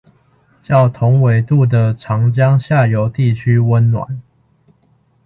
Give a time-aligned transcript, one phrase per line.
[0.63, 4.19] 較同緯度的長江下游地區溫暖